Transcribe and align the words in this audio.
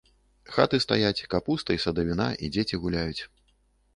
Хаты 0.53 0.77
стаяць, 0.85 1.25
капуста 1.33 1.69
і 1.77 1.81
садавіна, 1.85 2.27
і 2.47 2.49
дзеці 2.55 2.79
гуляюць. 2.87 3.21